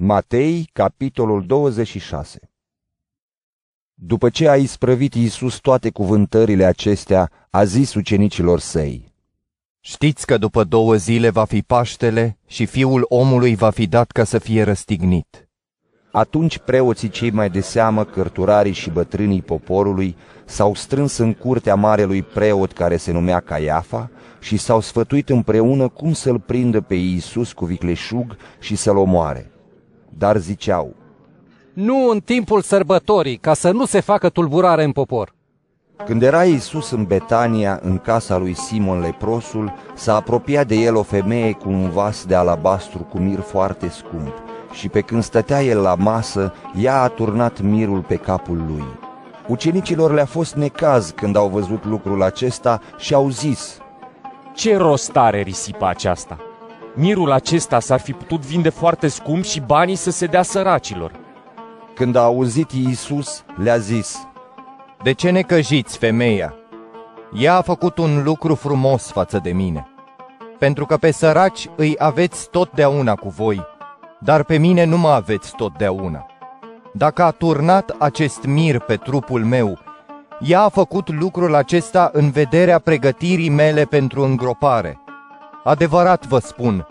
Matei, 0.00 0.70
capitolul 0.72 1.46
26 1.46 2.50
După 3.94 4.28
ce 4.28 4.48
a 4.48 4.56
isprăvit 4.56 5.14
Iisus 5.14 5.56
toate 5.56 5.90
cuvântările 5.90 6.64
acestea, 6.64 7.30
a 7.50 7.64
zis 7.64 7.94
ucenicilor 7.94 8.60
săi, 8.60 9.12
Știți 9.80 10.26
că 10.26 10.36
după 10.36 10.64
două 10.64 10.94
zile 10.94 11.30
va 11.30 11.44
fi 11.44 11.62
Paștele 11.62 12.38
și 12.46 12.66
Fiul 12.66 13.06
omului 13.08 13.54
va 13.54 13.70
fi 13.70 13.86
dat 13.86 14.10
ca 14.10 14.24
să 14.24 14.38
fie 14.38 14.62
răstignit. 14.62 15.48
Atunci 16.12 16.58
preoții 16.58 17.08
cei 17.08 17.30
mai 17.30 17.50
de 17.50 17.60
seamă, 17.60 18.04
cărturarii 18.04 18.72
și 18.72 18.90
bătrânii 18.90 19.42
poporului, 19.42 20.16
s-au 20.44 20.74
strâns 20.74 21.16
în 21.16 21.34
curtea 21.34 21.74
marelui 21.74 22.22
preot 22.22 22.72
care 22.72 22.96
se 22.96 23.12
numea 23.12 23.40
Caiafa 23.40 24.10
și 24.40 24.56
s-au 24.56 24.80
sfătuit 24.80 25.28
împreună 25.28 25.88
cum 25.88 26.12
să-l 26.12 26.40
prindă 26.40 26.80
pe 26.80 26.94
Iisus 26.94 27.52
cu 27.52 27.64
vicleșug 27.64 28.36
și 28.58 28.76
să-l 28.76 28.96
omoare 28.96 29.52
dar 30.18 30.36
ziceau, 30.36 30.94
Nu 31.72 32.08
în 32.08 32.20
timpul 32.20 32.60
sărbătorii, 32.60 33.36
ca 33.36 33.54
să 33.54 33.70
nu 33.70 33.84
se 33.84 34.00
facă 34.00 34.28
tulburare 34.28 34.84
în 34.84 34.92
popor. 34.92 35.36
Când 36.04 36.22
era 36.22 36.44
Iisus 36.44 36.90
în 36.90 37.04
Betania, 37.04 37.80
în 37.82 37.98
casa 37.98 38.36
lui 38.36 38.54
Simon 38.54 39.00
leprosul, 39.00 39.72
s-a 39.94 40.14
apropiat 40.14 40.66
de 40.66 40.74
el 40.74 40.96
o 40.96 41.02
femeie 41.02 41.52
cu 41.52 41.68
un 41.68 41.90
vas 41.90 42.24
de 42.24 42.34
alabastru 42.34 42.98
cu 42.98 43.18
mir 43.18 43.40
foarte 43.40 43.88
scump 43.88 44.32
și 44.72 44.88
pe 44.88 45.00
când 45.00 45.22
stătea 45.22 45.62
el 45.62 45.80
la 45.80 45.94
masă, 45.94 46.54
ea 46.80 47.02
a 47.02 47.08
turnat 47.08 47.60
mirul 47.60 48.00
pe 48.00 48.16
capul 48.16 48.64
lui. 48.68 48.84
Ucenicilor 49.46 50.12
le-a 50.12 50.24
fost 50.24 50.54
necaz 50.54 51.10
când 51.10 51.36
au 51.36 51.48
văzut 51.48 51.84
lucrul 51.84 52.22
acesta 52.22 52.80
și 52.98 53.14
au 53.14 53.28
zis, 53.28 53.78
Ce 54.54 54.76
rost 54.76 55.16
are 55.16 55.42
risipa 55.42 55.88
aceasta? 55.88 56.47
Mirul 56.98 57.30
acesta 57.32 57.80
s-ar 57.80 58.00
fi 58.00 58.12
putut 58.12 58.40
vinde 58.40 58.68
foarte 58.68 59.08
scump 59.08 59.44
și 59.44 59.60
banii 59.60 59.94
să 59.94 60.10
se 60.10 60.26
dea 60.26 60.42
săracilor. 60.42 61.12
Când 61.94 62.16
a 62.16 62.20
auzit 62.20 62.72
Iisus, 62.72 63.44
le-a 63.56 63.76
zis, 63.76 64.28
De 65.02 65.12
ce 65.12 65.30
ne 65.30 65.40
căjiți, 65.40 65.98
femeia? 65.98 66.54
Ea 67.32 67.54
a 67.54 67.60
făcut 67.60 67.98
un 67.98 68.22
lucru 68.24 68.54
frumos 68.54 69.10
față 69.10 69.40
de 69.42 69.52
mine. 69.52 69.88
Pentru 70.58 70.86
că 70.86 70.96
pe 70.96 71.10
săraci 71.10 71.68
îi 71.76 71.94
aveți 71.98 72.50
totdeauna 72.50 73.14
cu 73.14 73.28
voi, 73.28 73.66
dar 74.20 74.44
pe 74.44 74.56
mine 74.56 74.84
nu 74.84 74.98
mă 74.98 75.08
aveți 75.08 75.54
totdeauna. 75.56 76.26
Dacă 76.92 77.22
a 77.22 77.30
turnat 77.30 77.96
acest 77.98 78.44
mir 78.44 78.78
pe 78.78 78.96
trupul 78.96 79.44
meu, 79.44 79.78
ea 80.40 80.62
a 80.62 80.68
făcut 80.68 81.12
lucrul 81.12 81.54
acesta 81.54 82.10
în 82.12 82.30
vederea 82.30 82.78
pregătirii 82.78 83.50
mele 83.50 83.84
pentru 83.84 84.22
îngropare– 84.22 85.00
Adevărat 85.68 86.26
vă 86.26 86.38
spun 86.38 86.86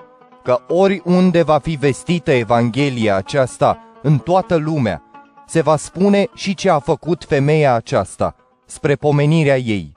că 0.48 0.62
oriunde 0.68 1.44
va 1.44 1.58
fi 1.58 1.76
vestită 1.76 2.32
Evanghelia 2.32 3.16
aceasta 3.16 3.78
în 4.02 4.18
toată 4.18 4.56
lumea, 4.56 5.02
se 5.48 5.62
va 5.62 5.76
spune 5.76 6.28
și 6.34 6.56
ce 6.56 6.70
a 6.70 6.80
făcut 6.80 7.24
femeia 7.24 7.74
aceasta, 7.74 8.36
spre 8.66 8.96
pomenirea 8.96 9.58
ei. 9.58 9.92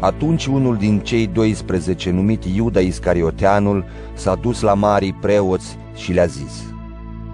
Atunci 0.00 0.46
unul 0.46 0.76
din 0.76 0.98
cei 0.98 1.26
12, 1.26 2.10
numit 2.10 2.44
Iuda 2.44 2.80
Iscarioteanul, 2.80 3.84
s-a 4.14 4.34
dus 4.34 4.60
la 4.60 4.74
marii 4.74 5.12
preoți 5.12 5.76
și 5.94 6.12
le-a 6.12 6.26
zis, 6.26 6.74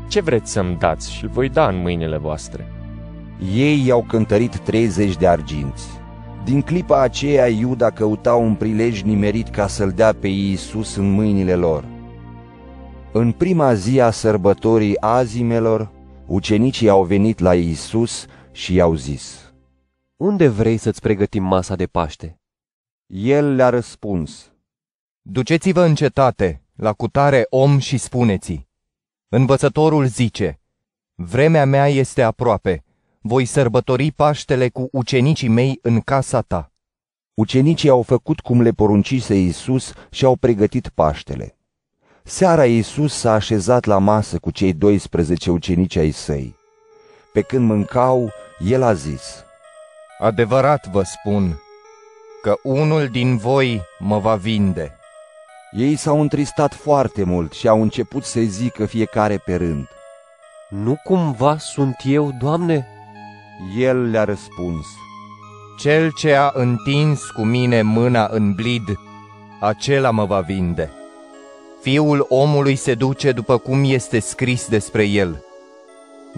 Ce 0.08 0.20
vreți 0.20 0.52
să-mi 0.52 0.76
dați 0.78 1.12
și 1.12 1.24
îl 1.24 1.30
voi 1.32 1.48
da 1.48 1.68
în 1.68 1.80
mâinile 1.80 2.18
voastre? 2.18 2.72
Ei 3.54 3.86
i-au 3.86 4.04
cântărit 4.08 4.58
30 4.58 5.16
de 5.16 5.26
arginți. 5.26 5.86
Din 6.44 6.62
clipa 6.62 7.02
aceea, 7.02 7.48
Iuda 7.48 7.90
căuta 7.90 8.34
un 8.34 8.54
prilej 8.54 9.02
nimerit 9.02 9.48
ca 9.48 9.66
să-l 9.66 9.90
dea 9.90 10.12
pe 10.12 10.28
Iisus 10.28 10.96
în 10.96 11.10
mâinile 11.10 11.54
lor. 11.54 11.91
În 13.14 13.32
prima 13.32 13.74
zi 13.74 14.00
a 14.00 14.10
sărbătorii 14.10 15.00
azimelor, 15.00 15.90
ucenicii 16.26 16.88
au 16.88 17.04
venit 17.04 17.38
la 17.38 17.54
Iisus 17.54 18.26
și 18.52 18.74
i-au 18.74 18.94
zis, 18.94 19.52
Unde 20.16 20.48
vrei 20.48 20.76
să-ți 20.76 21.00
pregătim 21.00 21.42
masa 21.42 21.76
de 21.76 21.86
Paște? 21.86 22.40
El 23.06 23.54
le-a 23.54 23.68
răspuns, 23.68 24.52
Duceți-vă 25.22 25.82
în 25.82 25.94
cetate, 25.94 26.62
la 26.76 26.92
cutare 26.92 27.46
om 27.48 27.78
și 27.78 27.96
spuneți 27.96 28.68
Învățătorul 29.28 30.06
zice, 30.06 30.60
Vremea 31.14 31.64
mea 31.64 31.88
este 31.88 32.22
aproape, 32.22 32.84
voi 33.20 33.44
sărbători 33.44 34.10
Paștele 34.10 34.68
cu 34.68 34.88
ucenicii 34.92 35.48
mei 35.48 35.78
în 35.82 36.00
casa 36.00 36.40
ta. 36.40 36.72
Ucenicii 37.34 37.88
au 37.88 38.02
făcut 38.02 38.40
cum 38.40 38.60
le 38.60 38.70
poruncise 38.70 39.34
Iisus 39.34 39.92
și 40.10 40.24
au 40.24 40.36
pregătit 40.36 40.88
Paștele. 40.88 41.56
Seara 42.24 42.64
Iisus 42.64 43.14
s-a 43.14 43.32
așezat 43.32 43.84
la 43.84 43.98
masă 43.98 44.38
cu 44.38 44.50
cei 44.50 44.72
12 44.72 45.50
ucenici 45.50 45.96
ai 45.96 46.10
săi. 46.10 46.56
Pe 47.32 47.40
când 47.40 47.68
mâncau, 47.68 48.32
el 48.58 48.82
a 48.82 48.92
zis, 48.92 49.44
Adevărat 50.20 50.88
vă 50.90 51.02
spun 51.02 51.60
că 52.42 52.54
unul 52.62 53.08
din 53.08 53.36
voi 53.36 53.82
mă 53.98 54.18
va 54.18 54.34
vinde. 54.34 54.96
Ei 55.70 55.96
s-au 55.96 56.20
întristat 56.20 56.74
foarte 56.74 57.24
mult 57.24 57.52
și 57.52 57.68
au 57.68 57.82
început 57.82 58.24
să 58.24 58.40
zică 58.40 58.86
fiecare 58.86 59.36
pe 59.36 59.54
rând. 59.54 59.88
Nu 60.68 61.00
cumva 61.04 61.58
sunt 61.58 61.96
eu, 62.04 62.30
Doamne? 62.40 62.86
El 63.76 64.10
le-a 64.10 64.24
răspuns, 64.24 64.86
Cel 65.78 66.10
ce 66.10 66.34
a 66.34 66.50
întins 66.54 67.30
cu 67.30 67.42
mine 67.42 67.82
mâna 67.82 68.26
în 68.30 68.52
blid, 68.52 68.98
acela 69.60 70.10
mă 70.10 70.24
va 70.24 70.40
vinde. 70.40 70.90
Fiul 71.82 72.26
omului 72.28 72.76
se 72.76 72.94
duce 72.94 73.32
după 73.32 73.58
cum 73.58 73.84
este 73.84 74.18
scris 74.18 74.68
despre 74.68 75.04
el. 75.04 75.44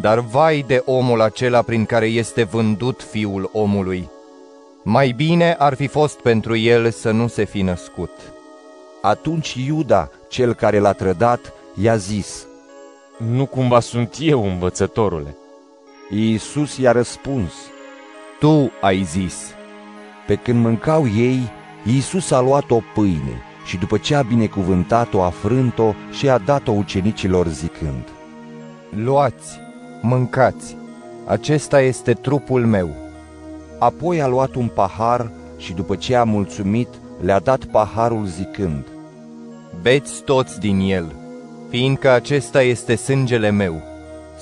Dar 0.01 0.19
vai 0.19 0.65
de 0.67 0.83
omul 0.85 1.21
acela 1.21 1.63
prin 1.63 1.85
care 1.85 2.07
este 2.07 2.43
vândut 2.43 3.03
fiul 3.11 3.51
omului. 3.53 4.09
Mai 4.83 5.11
bine 5.11 5.57
ar 5.59 5.75
fi 5.75 5.87
fost 5.87 6.21
pentru 6.21 6.57
el 6.57 6.91
să 6.91 7.11
nu 7.11 7.29
se 7.29 7.45
fi 7.45 7.63
născut. 7.63 8.11
Atunci 9.03 9.55
Iuda, 9.55 10.11
cel 10.29 10.55
care 10.55 10.79
l-a 10.79 10.93
trădat, 10.93 11.53
i-a 11.75 11.97
zis, 11.97 12.47
Nu 13.17 13.47
cumva 13.47 13.81
sunt 13.81 14.17
eu 14.21 14.45
învățătorule? 14.45 15.37
Iisus 16.11 16.77
i-a 16.77 16.93
răspuns, 16.93 17.53
Tu 18.39 18.73
ai 18.81 19.03
zis. 19.03 19.35
Pe 20.27 20.35
când 20.35 20.61
mâncau 20.61 21.07
ei, 21.17 21.53
Iisus 21.87 22.31
a 22.31 22.41
luat 22.41 22.71
o 22.71 22.81
pâine 22.95 23.43
și 23.65 23.77
după 23.77 23.99
ce 23.99 24.15
a 24.15 24.23
binecuvântat-o, 24.23 25.23
a 25.23 25.31
frânt-o 25.31 25.95
și 26.11 26.29
a 26.29 26.39
dat-o 26.39 26.73
ucenicilor 26.73 27.47
zicând, 27.49 28.09
Luați, 29.05 29.61
mâncați, 30.01 30.77
acesta 31.27 31.81
este 31.81 32.13
trupul 32.13 32.67
meu. 32.67 32.91
Apoi 33.79 34.23
a 34.23 34.27
luat 34.27 34.55
un 34.55 34.69
pahar 34.69 35.31
și 35.57 35.73
după 35.73 35.97
ce 35.97 36.15
a 36.15 36.25
mulțumit, 36.25 36.89
le-a 37.21 37.39
dat 37.39 37.65
paharul 37.65 38.27
zicând, 38.27 38.85
Beți 39.83 40.23
toți 40.23 40.61
din 40.61 40.79
el, 40.81 41.13
fiindcă 41.69 42.11
acesta 42.11 42.63
este 42.63 42.95
sângele 42.95 43.51
meu, 43.51 43.83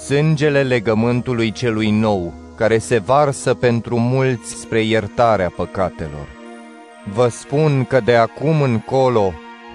sângele 0.06 0.62
legământului 0.62 1.53
celui 1.53 1.91
nou, 1.91 2.32
care 2.56 2.78
se 2.78 2.99
varsă 2.99 3.55
pentru 3.55 3.99
mulți 3.99 4.55
spre 4.55 4.81
iertarea 4.81 5.53
păcatelor. 5.56 6.42
Vă 7.05 7.29
spun 7.29 7.85
că 7.85 8.01
de 8.01 8.17
acum 8.17 8.63
încolo 8.63 9.33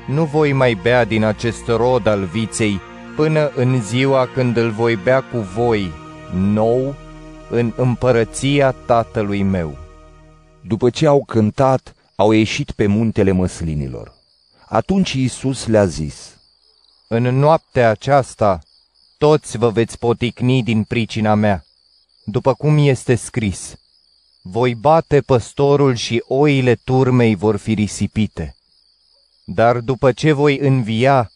nu 0.07 0.25
voi 0.25 0.53
mai 0.53 0.73
bea 0.73 1.05
din 1.05 1.23
acest 1.23 1.67
rod 1.67 2.05
al 2.07 2.25
viței 2.25 2.79
până 3.15 3.51
în 3.55 3.81
ziua 3.81 4.27
când 4.27 4.57
îl 4.57 4.71
voi 4.71 4.95
bea 4.95 5.21
cu 5.21 5.37
voi, 5.37 5.91
nou, 6.33 6.95
în 7.49 7.73
împărăția 7.75 8.71
tatălui 8.71 9.43
meu. 9.43 9.77
După 10.61 10.89
ce 10.89 11.07
au 11.07 11.23
cântat, 11.25 11.95
au 12.15 12.31
ieșit 12.31 12.71
pe 12.71 12.85
muntele 12.85 13.31
măslinilor. 13.31 14.13
Atunci 14.65 15.13
Iisus 15.13 15.67
le-a 15.67 15.85
zis, 15.85 16.35
În 17.07 17.23
noaptea 17.23 17.89
aceasta 17.89 18.59
toți 19.17 19.57
vă 19.57 19.69
veți 19.69 19.97
poticni 19.99 20.63
din 20.63 20.83
pricina 20.83 21.33
mea, 21.33 21.65
după 22.23 22.53
cum 22.53 22.77
este 22.77 23.15
scris. 23.15 23.75
Voi 24.49 24.75
bate 24.75 25.21
păstorul 25.21 25.95
și 25.95 26.23
oile 26.27 26.75
turmei 26.83 27.35
vor 27.35 27.55
fi 27.55 27.73
risipite. 27.73 28.55
Dar 29.43 29.79
după 29.79 30.11
ce 30.11 30.31
voi 30.31 30.57
învia, 30.57 31.31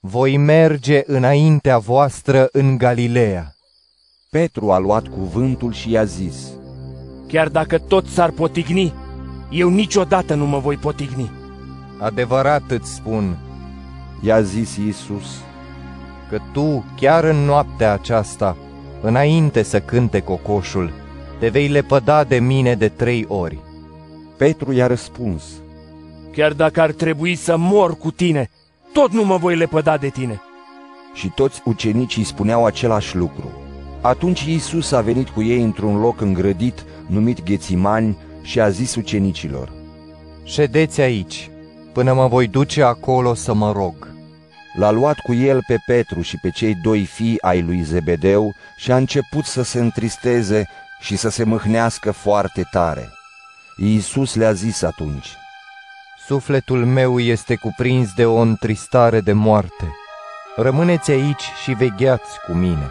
voi 0.00 0.36
merge 0.36 1.02
înaintea 1.06 1.78
voastră 1.78 2.48
în 2.52 2.78
Galileea. 2.78 3.54
Petru 4.30 4.72
a 4.72 4.78
luat 4.78 5.06
cuvântul 5.06 5.72
și 5.72 5.90
i-a 5.90 6.04
zis, 6.04 6.36
Chiar 7.26 7.48
dacă 7.48 7.78
tot 7.78 8.06
s-ar 8.06 8.30
potigni, 8.30 8.94
eu 9.50 9.68
niciodată 9.68 10.34
nu 10.34 10.46
mă 10.46 10.58
voi 10.58 10.76
potigni. 10.76 11.30
Adevărat 12.00 12.70
îți 12.70 12.94
spun, 12.94 13.38
i-a 14.22 14.42
zis 14.42 14.76
Iisus, 14.76 15.26
că 16.30 16.38
tu, 16.52 16.84
chiar 16.96 17.24
în 17.24 17.36
noaptea 17.36 17.92
aceasta, 17.92 18.56
înainte 19.02 19.62
să 19.62 19.80
cânte 19.80 20.20
cocoșul, 20.20 21.04
te 21.38 21.48
vei 21.48 21.68
lepăda 21.68 22.24
de 22.24 22.38
mine 22.38 22.74
de 22.74 22.88
trei 22.88 23.24
ori. 23.28 23.58
Petru 24.36 24.72
i-a 24.72 24.86
răspuns, 24.86 25.42
Chiar 26.32 26.52
dacă 26.52 26.80
ar 26.80 26.90
trebui 26.92 27.34
să 27.34 27.56
mor 27.56 27.96
cu 27.98 28.10
tine, 28.10 28.50
tot 28.92 29.12
nu 29.12 29.24
mă 29.24 29.36
voi 29.36 29.56
lepăda 29.56 29.96
de 29.96 30.08
tine. 30.08 30.40
și 31.14 31.28
toți 31.34 31.60
ucenicii 31.64 32.24
spuneau 32.24 32.64
același 32.64 33.16
lucru. 33.16 33.50
Atunci 34.00 34.40
Iisus 34.42 34.92
a 34.92 35.00
venit 35.00 35.28
cu 35.28 35.42
ei 35.42 35.62
într-un 35.62 36.00
loc 36.00 36.20
îngrădit 36.20 36.84
numit 37.06 37.44
Ghețimani 37.44 38.16
și 38.42 38.60
a 38.60 38.68
zis 38.68 38.94
ucenicilor, 38.94 39.72
Ședeți 40.44 41.00
aici, 41.00 41.50
până 41.92 42.12
mă 42.12 42.26
voi 42.26 42.46
duce 42.46 42.82
acolo 42.82 43.34
să 43.34 43.54
mă 43.54 43.72
rog. 43.72 43.94
L-a 44.78 44.90
luat 44.90 45.18
cu 45.18 45.32
el 45.34 45.60
pe 45.66 45.76
Petru 45.86 46.20
și 46.20 46.36
pe 46.42 46.50
cei 46.50 46.74
doi 46.82 47.04
fii 47.04 47.42
ai 47.42 47.62
lui 47.62 47.82
Zebedeu 47.82 48.54
și 48.76 48.92
a 48.92 48.96
început 48.96 49.44
să 49.44 49.62
se 49.62 49.78
întristeze 49.78 50.68
și 51.00 51.16
să 51.16 51.28
se 51.28 51.44
mâhnească 51.44 52.10
foarte 52.10 52.68
tare. 52.70 53.10
Iisus 53.76 54.34
le-a 54.34 54.52
zis 54.52 54.82
atunci, 54.82 55.36
Sufletul 56.26 56.84
meu 56.84 57.20
este 57.20 57.56
cuprins 57.56 58.12
de 58.14 58.26
o 58.26 58.36
întristare 58.36 59.20
de 59.20 59.32
moarte. 59.32 59.94
Rămâneți 60.56 61.10
aici 61.10 61.50
și 61.62 61.72
vegheați 61.72 62.40
cu 62.46 62.52
mine. 62.52 62.90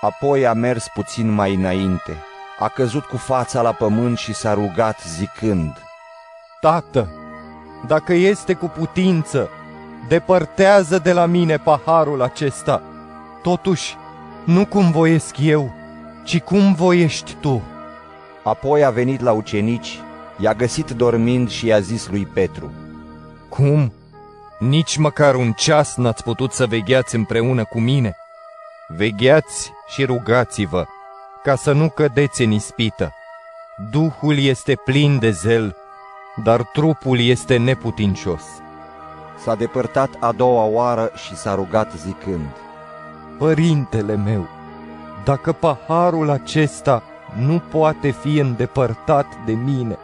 Apoi 0.00 0.46
a 0.46 0.52
mers 0.52 0.86
puțin 0.94 1.30
mai 1.30 1.54
înainte, 1.54 2.16
a 2.58 2.68
căzut 2.68 3.04
cu 3.04 3.16
fața 3.16 3.62
la 3.62 3.72
pământ 3.72 4.18
și 4.18 4.34
s-a 4.34 4.54
rugat 4.54 5.00
zicând, 5.02 5.76
Tată, 6.60 7.08
dacă 7.86 8.12
este 8.12 8.54
cu 8.54 8.66
putință, 8.66 9.48
depărtează 10.08 10.98
de 10.98 11.12
la 11.12 11.26
mine 11.26 11.56
paharul 11.56 12.22
acesta. 12.22 12.82
Totuși, 13.42 13.96
nu 14.44 14.66
cum 14.66 14.90
voiesc 14.90 15.38
eu, 15.38 15.74
ci 16.22 16.40
cum 16.40 16.74
voiești 16.74 17.36
tu. 17.40 17.62
Apoi 18.42 18.84
a 18.84 18.90
venit 18.90 19.20
la 19.20 19.32
ucenici, 19.32 19.98
i-a 20.38 20.54
găsit 20.54 20.90
dormind 20.90 21.50
și 21.50 21.66
i-a 21.66 21.80
zis 21.80 22.08
lui 22.08 22.26
Petru, 22.26 22.70
Cum? 23.48 23.92
Nici 24.58 24.96
măcar 24.96 25.34
un 25.34 25.52
ceas 25.52 25.96
n-ați 25.96 26.22
putut 26.22 26.52
să 26.52 26.66
vegheați 26.66 27.14
împreună 27.14 27.64
cu 27.64 27.80
mine? 27.80 28.16
Vegheați 28.88 29.72
și 29.88 30.04
rugați-vă, 30.04 30.84
ca 31.42 31.54
să 31.54 31.72
nu 31.72 31.88
cădeți 31.88 32.42
în 32.42 32.50
ispită. 32.50 33.12
Duhul 33.90 34.38
este 34.38 34.74
plin 34.84 35.18
de 35.18 35.30
zel, 35.30 35.76
dar 36.44 36.62
trupul 36.62 37.20
este 37.20 37.56
neputincios. 37.56 38.42
S-a 39.42 39.54
depărtat 39.54 40.10
a 40.18 40.32
doua 40.32 40.64
oară 40.64 41.10
și 41.14 41.36
s-a 41.36 41.54
rugat 41.54 41.92
zicând, 41.96 42.50
Părintele 43.38 44.16
meu, 44.16 44.48
dacă 45.24 45.52
paharul 45.52 46.30
acesta 46.30 47.02
nu 47.38 47.62
poate 47.70 48.10
fi 48.10 48.38
îndepărtat 48.38 49.26
de 49.46 49.52
mine, 49.52 49.96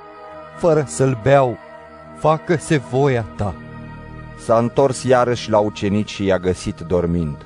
fără 0.58 0.84
să-l 0.88 1.18
beau, 1.22 1.58
facă-se 2.18 2.76
voia 2.76 3.26
ta. 3.36 3.54
S-a 4.44 4.58
întors 4.58 5.02
iarăși 5.02 5.50
la 5.50 5.58
ucenici 5.58 6.10
și 6.10 6.24
i-a 6.24 6.38
găsit 6.38 6.80
dormind, 6.80 7.36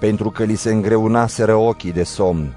pentru 0.00 0.30
că 0.30 0.44
li 0.44 0.54
se 0.54 0.70
îngreunaseră 0.70 1.54
ochii 1.54 1.92
de 1.92 2.02
somn. 2.02 2.54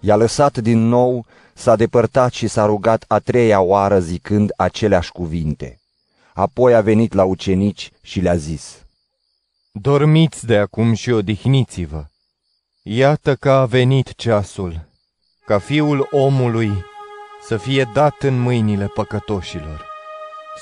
I-a 0.00 0.16
lăsat 0.16 0.58
din 0.58 0.88
nou, 0.88 1.26
s-a 1.54 1.76
depărtat 1.76 2.32
și 2.32 2.46
s-a 2.46 2.66
rugat 2.66 3.04
a 3.08 3.18
treia 3.18 3.60
oară 3.60 3.98
zicând 3.98 4.52
aceleași 4.56 5.12
cuvinte. 5.12 5.78
Apoi 6.34 6.74
a 6.74 6.80
venit 6.80 7.12
la 7.12 7.24
ucenici 7.24 7.90
și 8.02 8.20
le-a 8.20 8.36
zis, 8.36 8.84
Dormiți 9.72 10.46
de 10.46 10.56
acum 10.56 10.92
și 10.92 11.10
odihniți-vă. 11.10 12.04
Iată 12.86 13.34
că 13.34 13.50
a 13.50 13.64
venit 13.64 14.14
ceasul, 14.14 14.80
ca 15.46 15.58
fiul 15.58 16.08
omului 16.10 16.84
să 17.46 17.56
fie 17.56 17.90
dat 17.92 18.22
în 18.22 18.40
mâinile 18.40 18.86
păcătoșilor. 18.94 19.86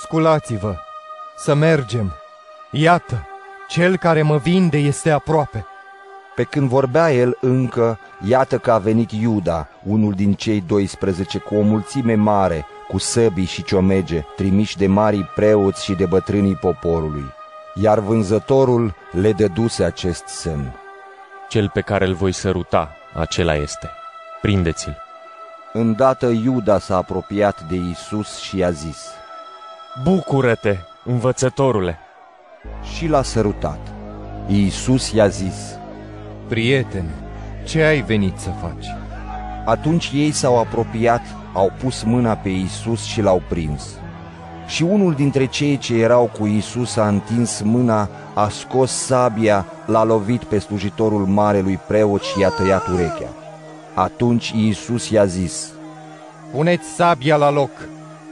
Sculați-vă, 0.02 0.76
să 1.36 1.54
mergem. 1.54 2.12
Iată, 2.70 3.26
cel 3.68 3.96
care 3.96 4.22
mă 4.22 4.36
vinde 4.36 4.76
este 4.76 5.10
aproape. 5.10 5.66
Pe 6.34 6.42
când 6.42 6.68
vorbea 6.68 7.12
el 7.12 7.38
încă, 7.40 7.98
iată 8.26 8.58
că 8.58 8.72
a 8.72 8.78
venit 8.78 9.12
Iuda, 9.12 9.68
unul 9.84 10.12
din 10.12 10.32
cei 10.32 10.60
12, 10.60 11.38
cu 11.38 11.54
o 11.54 11.60
mulțime 11.60 12.14
mare, 12.14 12.66
cu 12.88 12.98
săbii 12.98 13.44
și 13.44 13.62
ciomege, 13.62 14.24
trimiși 14.36 14.78
de 14.78 14.86
marii 14.86 15.30
preoți 15.34 15.84
și 15.84 15.94
de 15.94 16.06
bătrânii 16.06 16.56
poporului. 16.56 17.24
Iar 17.74 17.98
vânzătorul 17.98 18.94
le 19.12 19.32
dăduse 19.32 19.84
acest 19.84 20.26
semn. 20.26 20.81
Cel 21.52 21.68
pe 21.68 21.80
care 21.80 22.06
îl 22.06 22.14
voi 22.14 22.32
săruta, 22.32 22.96
acela 23.14 23.54
este. 23.54 23.90
Prindeți-l. 24.40 24.96
Îndată 25.72 26.26
Iuda 26.26 26.78
s-a 26.78 26.96
apropiat 26.96 27.62
de 27.68 27.74
Isus 27.74 28.38
și 28.38 28.56
i-a 28.56 28.70
zis, 28.70 28.98
Bucură-te, 30.02 30.76
învățătorule! 31.04 31.98
și 32.94 33.06
l-a 33.06 33.22
sărutat. 33.22 33.78
Iisus 34.46 35.12
i-a 35.12 35.28
zis, 35.28 35.78
Prietene, 36.48 37.14
ce 37.64 37.82
ai 37.82 38.00
venit 38.00 38.38
să 38.38 38.50
faci? 38.60 38.86
Atunci 39.64 40.10
ei 40.14 40.30
s-au 40.30 40.58
apropiat, 40.58 41.22
au 41.52 41.72
pus 41.78 42.02
mâna 42.02 42.36
pe 42.36 42.48
Isus 42.48 43.04
și 43.04 43.20
l-au 43.20 43.42
prins. 43.48 43.98
Și 44.72 44.82
unul 44.82 45.14
dintre 45.14 45.46
cei 45.46 45.78
ce 45.78 45.94
erau 45.94 46.30
cu 46.38 46.46
Isus 46.46 46.96
a 46.96 47.08
întins 47.08 47.60
mâna, 47.64 48.08
a 48.34 48.48
scos 48.48 48.90
sabia, 48.90 49.66
l-a 49.86 50.04
lovit 50.04 50.44
pe 50.44 50.58
slujitorul 50.58 51.26
marelui 51.26 51.78
preot 51.86 52.22
și 52.22 52.40
i-a 52.40 52.48
tăiat 52.48 52.88
urechea. 52.88 53.28
Atunci 53.94 54.52
Iisus 54.56 55.10
i-a 55.10 55.24
zis, 55.24 55.72
Puneți 56.52 56.86
sabia 56.96 57.36
la 57.36 57.50
loc, 57.50 57.70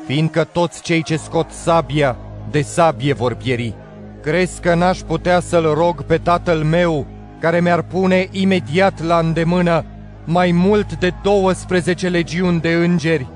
fiindcă 0.07 0.45
toți 0.45 0.83
cei 0.83 1.03
ce 1.03 1.17
scot 1.17 1.51
sabia, 1.51 2.17
de 2.51 2.63
sabie 2.63 3.13
vor 3.13 3.35
pieri. 3.35 3.75
Crezi 4.23 4.61
că 4.61 4.75
n-aș 4.75 4.99
putea 4.99 5.41
să-l 5.41 5.75
rog 5.75 6.03
pe 6.03 6.19
tatăl 6.19 6.59
meu, 6.59 7.07
care 7.41 7.61
mi-ar 7.61 7.83
pune 7.83 8.29
imediat 8.31 9.03
la 9.03 9.19
îndemână 9.19 9.85
mai 10.25 10.51
mult 10.51 10.99
de 10.99 11.13
12 11.23 12.09
legiuni 12.09 12.61
de 12.61 12.73
îngeri? 12.73 13.27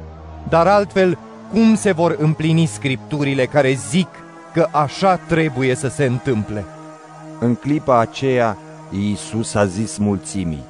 Dar 0.48 0.66
altfel, 0.66 1.18
cum 1.54 1.74
se 1.74 1.92
vor 1.92 2.16
împlini 2.18 2.66
scripturile 2.66 3.46
care 3.46 3.72
zic 3.72 4.08
că 4.52 4.68
așa 4.70 5.16
trebuie 5.16 5.74
să 5.74 5.88
se 5.88 6.04
întâmple? 6.04 6.64
În 7.40 7.54
clipa 7.54 7.98
aceea, 7.98 8.56
Iisus 8.90 9.54
a 9.54 9.66
zis 9.66 9.96
mulțimii, 9.96 10.62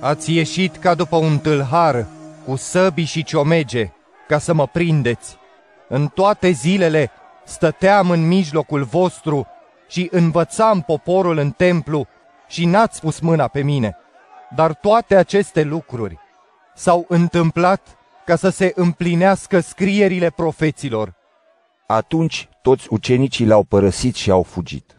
Ați 0.00 0.34
ieșit 0.34 0.76
ca 0.76 0.94
după 0.94 1.16
un 1.16 1.38
tâlhar, 1.38 2.06
cu 2.46 2.56
săbii 2.56 3.04
și 3.04 3.24
ciomege, 3.24 3.90
ca 4.28 4.38
să 4.38 4.52
mă 4.52 4.66
prindeți. 4.66 5.36
În 5.88 6.06
toate 6.06 6.50
zilele 6.50 7.10
stăteam 7.44 8.10
în 8.10 8.26
mijlocul 8.26 8.82
vostru 8.82 9.46
și 9.88 10.08
învățam 10.10 10.80
poporul 10.80 11.38
în 11.38 11.50
templu 11.50 12.06
și 12.48 12.64
n-ați 12.64 13.00
pus 13.00 13.20
mâna 13.20 13.48
pe 13.48 13.62
mine. 13.62 13.96
Dar 14.54 14.74
toate 14.74 15.16
aceste 15.16 15.62
lucruri 15.62 16.18
s-au 16.74 17.04
întâmplat 17.08 17.98
ca 18.24 18.36
să 18.36 18.48
se 18.48 18.72
împlinească 18.74 19.60
scrierile 19.60 20.30
profeților. 20.36 21.14
Atunci 21.86 22.48
toți 22.62 22.86
ucenicii 22.90 23.46
l-au 23.46 23.62
părăsit 23.62 24.14
și 24.14 24.30
au 24.30 24.42
fugit. 24.42 24.96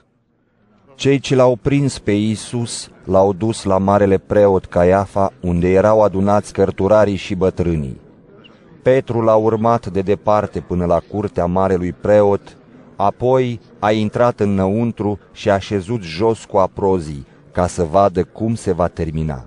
Cei 0.96 1.20
ce 1.20 1.36
l-au 1.36 1.55
prins 1.55 2.00
pe 2.00 2.12
Iisus 2.12 2.89
l-au 3.03 3.34
dus 3.34 3.63
la 3.63 3.77
marele 3.77 4.17
preot 4.17 4.65
Caiafa, 4.65 5.34
unde 5.41 5.72
erau 5.72 6.01
adunați 6.01 6.53
cărturarii 6.53 7.15
și 7.15 7.36
bătrânii. 7.36 8.01
Petru 8.82 9.22
l-a 9.22 9.36
urmat 9.36 9.88
de 9.88 10.01
departe 10.01 10.60
până 10.60 10.86
la 10.86 11.00
curtea 11.00 11.46
marelui 11.46 11.94
preot, 11.94 12.58
apoi 12.96 13.60
a 13.79 13.91
intrat 13.91 14.39
înăuntru 14.39 15.20
și 15.32 15.50
a 15.50 15.58
șezut 15.58 16.01
jos 16.01 16.46
cu 16.46 16.58
aprozii, 16.58 17.25
ca 17.51 17.67
să 17.67 17.84
vadă 17.84 18.24
cum 18.24 18.55
se 18.55 18.72
va 18.72 18.88
termina. 18.88 19.46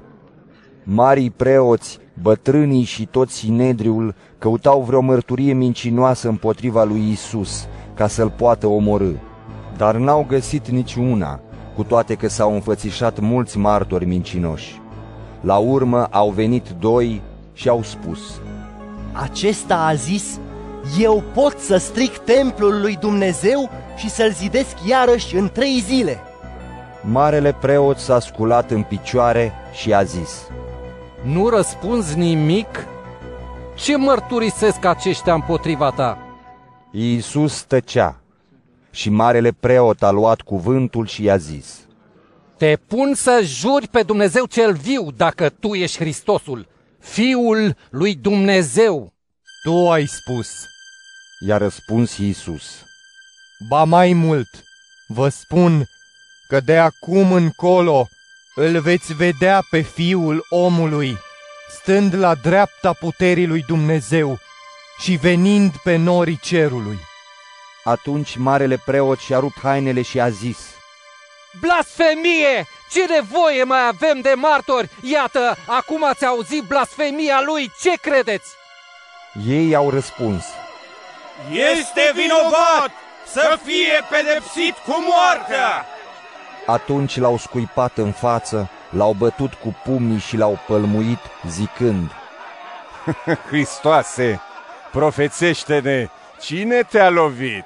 Marii 0.90 1.30
preoți, 1.30 1.98
bătrânii 2.22 2.82
și 2.82 3.06
tot 3.06 3.30
Sinedriul 3.30 4.14
căutau 4.38 4.80
vreo 4.80 5.00
mărturie 5.00 5.52
mincinoasă 5.52 6.28
împotriva 6.28 6.84
lui 6.84 7.10
Isus, 7.10 7.66
ca 7.94 8.06
să-l 8.06 8.30
poată 8.30 8.66
omorâ, 8.66 9.10
dar 9.76 9.96
n-au 9.96 10.24
găsit 10.28 10.68
niciuna, 10.68 11.40
cu 11.76 11.82
toate 11.82 12.14
că 12.14 12.28
s-au 12.28 12.54
înfățișat 12.54 13.18
mulți 13.18 13.58
martori 13.58 14.04
mincinoși. 14.04 14.80
La 15.40 15.56
urmă 15.56 16.04
au 16.10 16.30
venit 16.30 16.68
doi 16.80 17.22
și 17.52 17.68
au 17.68 17.82
spus, 17.82 18.20
Acesta 19.12 19.76
a 19.76 19.94
zis, 19.94 20.38
eu 21.00 21.22
pot 21.34 21.58
să 21.58 21.76
stric 21.76 22.16
templul 22.16 22.80
lui 22.80 22.96
Dumnezeu 23.00 23.70
și 23.96 24.10
să-l 24.10 24.32
zidesc 24.32 24.76
iarăși 24.86 25.36
în 25.36 25.48
trei 25.52 25.82
zile. 25.86 26.18
Marele 27.02 27.52
preot 27.60 27.98
s-a 27.98 28.20
sculat 28.20 28.70
în 28.70 28.82
picioare 28.82 29.52
și 29.72 29.94
a 29.94 30.02
zis, 30.02 30.46
Nu 31.22 31.48
răspunzi 31.48 32.16
nimic? 32.16 32.86
Ce 33.74 33.96
mărturisesc 33.96 34.84
aceștia 34.84 35.34
împotriva 35.34 35.90
ta? 35.90 36.18
Iisus 36.92 37.62
tăcea 37.62 38.20
și 38.90 39.10
marele 39.10 39.52
preot 39.52 40.02
a 40.02 40.10
luat 40.10 40.40
cuvântul 40.40 41.06
și 41.06 41.22
i-a 41.22 41.36
zis, 41.36 41.78
Te 42.56 42.76
pun 42.86 43.14
să 43.14 43.40
juri 43.44 43.88
pe 43.88 44.02
Dumnezeu 44.02 44.44
cel 44.44 44.72
viu 44.74 45.10
dacă 45.10 45.48
tu 45.48 45.74
ești 45.74 45.98
Hristosul, 45.98 46.68
Fiul 46.98 47.76
lui 47.90 48.14
Dumnezeu. 48.14 49.12
Tu 49.62 49.90
ai 49.90 50.06
spus, 50.06 50.48
i-a 51.46 51.56
răspuns 51.56 52.16
Iisus. 52.16 52.84
ba 53.68 53.84
mai 53.84 54.12
mult, 54.12 54.48
vă 55.06 55.28
spun 55.28 55.88
că 56.48 56.60
de 56.60 56.78
acum 56.78 57.32
încolo 57.32 58.08
îl 58.60 58.80
veți 58.80 59.14
vedea 59.14 59.62
pe 59.70 59.80
Fiul 59.80 60.46
omului, 60.48 61.18
stând 61.80 62.14
la 62.14 62.34
dreapta 62.34 62.92
puterii 62.92 63.46
lui 63.46 63.64
Dumnezeu 63.66 64.38
și 65.00 65.14
venind 65.14 65.72
pe 65.82 65.96
norii 65.96 66.38
cerului. 66.42 66.98
Atunci 67.84 68.36
marele 68.36 68.82
preot 68.84 69.18
și-a 69.18 69.38
rupt 69.38 69.60
hainele 69.62 70.02
și 70.02 70.20
a 70.20 70.28
zis, 70.28 70.58
Blasfemie! 71.60 72.66
Ce 72.90 73.04
nevoie 73.06 73.64
mai 73.64 73.86
avem 73.86 74.20
de 74.20 74.32
martori? 74.36 74.88
Iată, 75.02 75.56
acum 75.66 76.04
ați 76.04 76.24
auzit 76.24 76.62
blasfemia 76.62 77.42
lui, 77.44 77.72
ce 77.82 77.92
credeți? 78.00 78.48
Ei 79.48 79.74
au 79.74 79.90
răspuns, 79.90 80.44
Este 81.50 82.12
vinovat 82.14 82.90
să 83.26 83.58
fie 83.64 84.04
pedepsit 84.10 84.74
cu 84.74 85.04
moartea! 85.08 85.86
Atunci 86.68 87.18
l-au 87.18 87.36
scuipat 87.38 87.98
în 87.98 88.12
față, 88.12 88.68
l-au 88.90 89.12
bătut 89.12 89.52
cu 89.54 89.76
pumnii 89.84 90.18
și 90.18 90.36
l-au 90.36 90.58
pălmuit, 90.66 91.18
zicând, 91.46 92.10
Hristoase, 93.48 94.40
profețește-ne, 94.92 96.08
cine 96.40 96.82
te-a 96.82 97.10
lovit? 97.10 97.64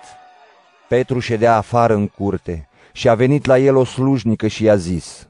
Petru 0.89 1.19
ședea 1.19 1.57
afară 1.57 1.95
în 1.95 2.09
curte 2.09 2.69
și 2.93 3.09
a 3.09 3.15
venit 3.15 3.47
la 3.47 3.59
el 3.59 3.77
o 3.77 3.85
slujnică 3.85 4.47
și 4.47 4.65
i-a 4.65 4.77
zis, 4.77 5.29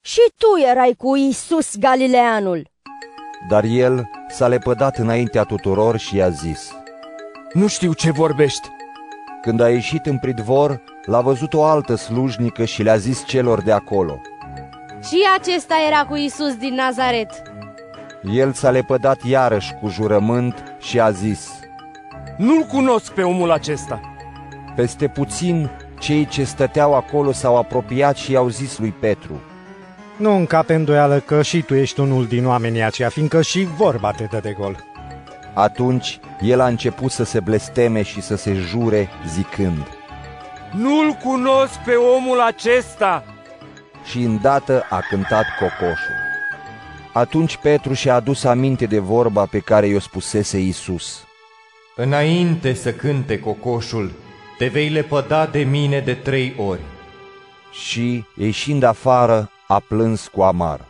Și 0.00 0.20
tu 0.36 0.68
erai 0.70 0.94
cu 0.98 1.16
Isus 1.16 1.76
Galileanul. 1.76 2.70
dar 3.48 3.64
el 3.64 4.08
s-a 4.28 4.48
lepădat 4.48 4.96
înaintea 4.96 5.44
tuturor 5.44 5.96
și 5.96 6.16
i-a 6.16 6.28
zis, 6.28 6.72
Nu 7.52 7.66
știu 7.66 7.92
ce 7.92 8.10
vorbești. 8.10 8.68
Când 9.46 9.60
a 9.60 9.68
ieșit 9.68 10.06
în 10.06 10.18
pridvor, 10.18 10.80
l-a 11.04 11.20
văzut 11.20 11.54
o 11.54 11.64
altă 11.64 11.94
slujnică 11.94 12.64
și 12.64 12.82
le-a 12.82 12.96
zis 12.96 13.24
celor 13.26 13.62
de 13.62 13.72
acolo. 13.72 14.20
Și 15.08 15.16
acesta 15.38 15.74
era 15.86 16.04
cu 16.04 16.16
Isus 16.16 16.54
din 16.54 16.74
Nazaret. 16.74 17.42
El 18.32 18.52
s-a 18.52 18.70
lepădat 18.70 19.24
iarăși 19.24 19.74
cu 19.80 19.88
jurământ 19.88 20.62
și 20.78 21.00
a 21.00 21.10
zis, 21.10 21.50
Nu-l 22.36 22.62
cunosc 22.62 23.12
pe 23.12 23.22
omul 23.22 23.50
acesta. 23.50 24.00
Peste 24.74 25.08
puțin, 25.08 25.70
cei 25.98 26.26
ce 26.26 26.44
stăteau 26.44 26.94
acolo 26.94 27.32
s-au 27.32 27.56
apropiat 27.56 28.16
și 28.16 28.32
i-au 28.32 28.48
zis 28.48 28.78
lui 28.78 28.94
Petru, 29.00 29.40
Nu 30.16 30.36
încape 30.36 30.74
îndoială 30.74 31.18
că 31.18 31.42
și 31.42 31.62
tu 31.62 31.74
ești 31.74 32.00
unul 32.00 32.26
din 32.26 32.46
oamenii 32.46 32.82
aceia, 32.82 33.08
fiindcă 33.08 33.42
și 33.42 33.68
vorba 33.76 34.10
te 34.10 34.24
dă 34.24 34.40
de 34.42 34.54
gol. 34.58 34.95
Atunci 35.58 36.18
el 36.40 36.60
a 36.60 36.66
început 36.66 37.10
să 37.10 37.24
se 37.24 37.40
blesteme 37.40 38.02
și 38.02 38.20
să 38.20 38.36
se 38.36 38.54
jure 38.54 39.08
zicând, 39.28 39.86
Nu-l 40.72 41.12
cunosc 41.24 41.74
pe 41.84 41.94
omul 41.94 42.40
acesta. 42.40 43.24
și 44.04 44.18
îndată 44.22 44.86
a 44.90 45.00
cântat 45.10 45.44
cocoșul. 45.58 46.14
Atunci 47.12 47.56
Petru 47.56 47.92
și-a 47.92 48.14
adus 48.14 48.44
aminte 48.44 48.86
de 48.86 48.98
vorba 48.98 49.46
pe 49.46 49.58
care 49.58 49.86
i-o 49.86 49.98
spusese 50.00 50.58
Isus. 50.58 51.24
Înainte 51.96 52.74
să 52.74 52.92
cânte 52.92 53.38
cocoșul, 53.40 54.12
te 54.58 54.66
vei 54.66 54.88
lepăda 54.88 55.46
de 55.46 55.58
mine 55.62 56.00
de 56.00 56.14
trei 56.14 56.54
ori. 56.58 56.80
Și, 57.72 58.24
ieșind 58.36 58.82
afară, 58.82 59.50
a 59.66 59.78
plâns 59.88 60.28
cu 60.28 60.42
amar. 60.42 60.80